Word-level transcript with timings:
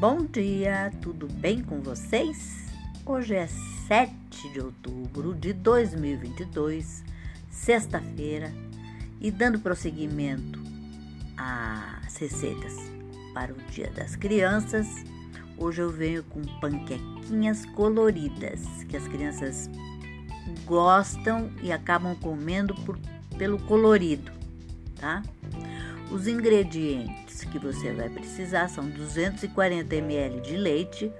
Bom 0.00 0.24
dia, 0.24 0.90
tudo 1.02 1.26
bem 1.26 1.62
com 1.62 1.82
vocês? 1.82 2.72
Hoje 3.04 3.34
é 3.34 3.46
7 3.46 4.14
de 4.50 4.58
outubro 4.58 5.34
de 5.34 5.52
2022, 5.52 7.04
sexta-feira, 7.50 8.50
e 9.20 9.30
dando 9.30 9.60
prosseguimento 9.60 10.58
às 11.36 12.16
receitas 12.16 12.76
para 13.34 13.52
o 13.52 13.56
Dia 13.70 13.90
das 13.90 14.16
Crianças, 14.16 15.04
hoje 15.58 15.82
eu 15.82 15.90
venho 15.90 16.24
com 16.24 16.40
panquequinhas 16.60 17.66
coloridas 17.66 18.62
que 18.88 18.96
as 18.96 19.06
crianças 19.06 19.68
gostam 20.64 21.50
e 21.62 21.70
acabam 21.70 22.16
comendo 22.16 22.74
por, 22.86 22.98
pelo 23.36 23.58
colorido, 23.64 24.32
tá? 24.96 25.22
Os 26.10 26.26
ingredientes 26.26 27.44
que 27.44 27.58
você 27.58 27.92
vai 27.92 28.08
precisar 28.08 28.68
são 28.68 28.88
240 28.90 29.94
ml 29.94 30.40
de 30.40 30.56
leite, 30.56 31.12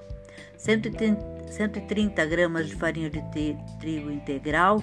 130 0.56 2.26
gramas 2.26 2.68
de 2.68 2.74
farinha 2.74 3.08
de 3.08 3.22
trigo 3.78 4.10
integral, 4.10 4.82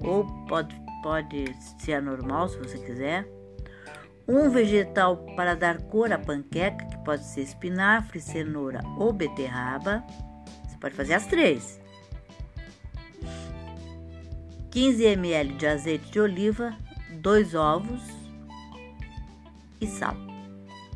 ou 0.00 0.24
pode, 0.46 0.80
pode 1.02 1.46
ser 1.80 2.00
normal 2.00 2.48
se 2.48 2.58
você 2.58 2.78
quiser. 2.78 3.26
Um 4.28 4.48
vegetal 4.48 5.16
para 5.34 5.56
dar 5.56 5.82
cor 5.82 6.12
à 6.12 6.18
panqueca, 6.18 6.84
que 6.84 6.98
pode 6.98 7.24
ser 7.24 7.40
espinafre, 7.40 8.20
cenoura 8.20 8.80
ou 8.96 9.12
beterraba. 9.12 10.04
Você 10.68 10.76
pode 10.78 10.94
fazer 10.94 11.14
as 11.14 11.26
três. 11.26 11.80
15 14.70 15.04
ml 15.04 15.54
de 15.54 15.66
azeite 15.66 16.12
de 16.12 16.20
oliva, 16.20 16.76
dois 17.10 17.54
ovos, 17.54 18.17
e 19.80 19.86
sal. 19.86 20.16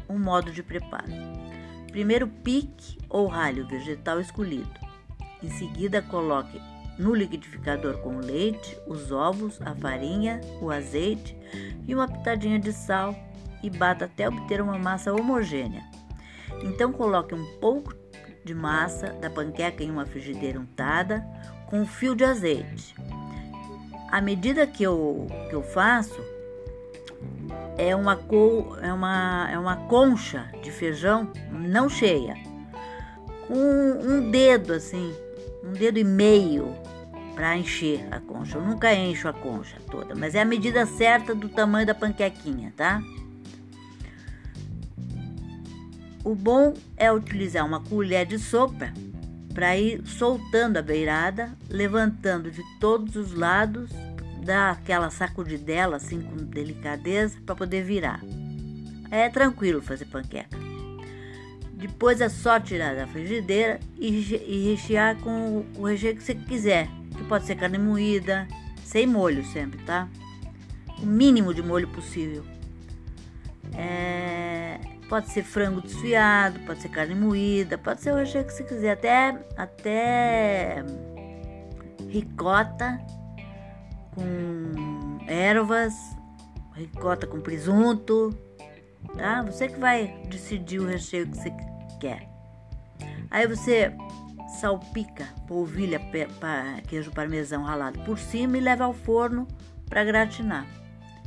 Um 0.09 0.19
modo 0.19 0.51
de 0.51 0.63
preparo: 0.63 1.13
primeiro 1.91 2.27
pique 2.27 2.99
ou 3.09 3.27
ralhe 3.27 3.61
o 3.61 3.69
vegetal 3.69 4.21
escolhido. 4.21 4.81
Em 5.43 5.51
seguida, 5.51 6.01
coloque 6.01 6.61
no 6.99 7.15
liquidificador 7.15 7.99
com 7.99 8.19
leite, 8.19 8.79
os 8.87 9.11
ovos, 9.11 9.61
a 9.63 9.75
farinha, 9.75 10.41
o 10.61 10.71
azeite 10.71 11.37
e 11.87 11.95
uma 11.95 12.07
pitadinha 12.07 12.59
de 12.59 12.73
sal 12.73 13.15
e 13.63 13.71
bata 13.71 14.05
até 14.05 14.29
obter 14.29 14.61
uma 14.61 14.79
massa 14.79 15.13
homogênea. 15.13 15.83
Então 16.63 16.93
coloque 16.93 17.35
um 17.35 17.59
pouco 17.59 17.95
de 18.45 18.55
massa 18.55 19.09
da 19.15 19.31
panqueca 19.31 19.83
em 19.83 19.91
uma 19.91 20.07
frigideira 20.07 20.59
untada 20.61 21.25
com 21.67 21.81
um 21.81 21.87
fio 21.87 22.15
de 22.15 22.25
azeite. 22.25 22.95
À 24.11 24.21
medida 24.21 24.67
que 24.67 24.83
eu, 24.83 25.27
que 25.49 25.55
eu 25.55 25.63
faço, 25.63 26.21
é 27.77 27.95
uma, 27.95 28.17
co, 28.17 28.77
é, 28.81 28.93
uma, 28.93 29.49
é 29.51 29.59
uma 29.59 29.77
concha 29.89 30.51
de 30.63 30.71
feijão 30.71 31.31
não 31.51 31.89
cheia, 31.89 32.35
com 33.47 33.55
um 33.55 34.31
dedo 34.31 34.73
assim, 34.73 35.15
um 35.65 35.73
dedo 35.73 35.99
e 35.99 36.05
meio 36.05 36.75
para 37.35 37.57
encher 37.57 38.07
a 38.11 38.21
concha. 38.21 38.59
Eu 38.59 38.63
nunca 38.63 38.95
encho 38.95 39.29
a 39.29 39.33
concha 39.33 39.77
toda, 39.91 40.15
mas 40.15 40.35
é 40.35 40.41
a 40.41 40.45
medida 40.45 40.87
certa 40.87 41.35
do 41.35 41.49
tamanho 41.49 41.87
da 41.87 41.95
panquequinha, 41.95 42.73
tá? 42.77 43.01
O 46.25 46.35
bom 46.35 46.75
é 46.97 47.11
utilizar 47.11 47.67
uma 47.67 47.81
colher 47.81 48.25
de 48.27 48.39
sopa 48.39 48.93
para 49.53 49.77
ir 49.77 50.07
soltando 50.07 50.79
a 50.79 50.83
beirada, 50.83 51.53
levantando 51.69 52.51
de 52.51 52.63
todos 52.79 53.17
os 53.17 53.35
lados 53.35 53.91
dar 54.43 54.73
aquela 54.73 55.11
sacudidela 55.11 55.97
assim 55.97 56.21
com 56.21 56.37
delicadeza 56.37 57.39
para 57.45 57.55
poder 57.55 57.83
virar. 57.83 58.21
É 59.11 59.29
tranquilo 59.29 59.81
fazer 59.83 60.07
panqueca. 60.07 60.59
Depois 61.73 62.21
é 62.21 62.29
só 62.29 62.61
tirar 62.61 62.95
da 62.95 63.07
frigideira 63.07 63.81
e, 63.99 64.09
e 64.09 64.71
rechear 64.71 65.17
com 65.19 65.65
o 65.77 65.87
recheio 65.87 66.17
que 66.17 66.23
você 66.23 66.35
quiser, 66.35 66.89
que 67.17 67.25
pode 67.25 67.45
ser 67.45 67.57
carne 67.57 67.79
moída, 67.79 68.47
sem 68.85 69.07
molho 69.07 69.45
sempre, 69.45 69.83
tá? 69.83 70.09
O 71.01 71.07
mínimo 71.07 71.53
de 71.53 71.63
molho 71.63 71.89
possível. 71.89 72.45
É, 73.75 74.79
pode 75.09 75.31
ser 75.31 75.43
frango 75.43 75.81
desfiado, 75.81 76.61
pode 76.61 76.83
ser 76.83 76.89
carne 76.89 77.15
moída, 77.15 77.77
pode 77.77 78.01
ser 78.01 78.13
o 78.13 78.17
recheio 78.17 78.45
que 78.45 78.53
você 78.53 78.63
quiser, 78.63 78.93
até 78.93 79.39
até 79.57 80.85
ricota 82.09 83.01
com 84.15 85.19
ervas, 85.27 85.95
ricota 86.75 87.27
com 87.27 87.41
presunto, 87.41 88.31
tá? 89.17 89.43
Você 89.43 89.69
que 89.69 89.79
vai 89.79 90.23
decidir 90.29 90.81
o 90.81 90.87
recheio 90.87 91.29
que 91.29 91.37
você 91.37 91.51
quer. 92.01 92.29
Aí 93.31 93.47
você 93.47 93.95
salpica 94.61 95.27
polvilha, 95.49 96.01
queijo 96.87 97.11
parmesão 97.13 97.63
ralado 97.63 98.01
por 98.01 98.19
cima 98.19 98.59
e 98.59 98.61
leva 98.61 98.85
ao 98.85 98.93
forno 98.93 99.49
para 99.89 100.05
gratinar. 100.05 100.67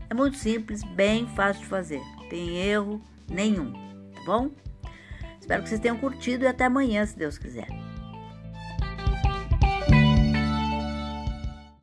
É 0.09 0.13
muito 0.13 0.37
simples, 0.37 0.83
bem 0.83 1.27
fácil 1.29 1.63
de 1.63 1.67
fazer, 1.67 2.01
tem 2.29 2.57
erro 2.57 3.01
nenhum, 3.27 3.73
tá 4.13 4.21
bom? 4.25 4.51
Espero 5.39 5.63
que 5.63 5.69
vocês 5.69 5.81
tenham 5.81 5.97
curtido 5.97 6.43
e 6.43 6.47
até 6.47 6.65
amanhã, 6.65 7.05
se 7.05 7.17
Deus 7.17 7.37
quiser. 7.37 7.67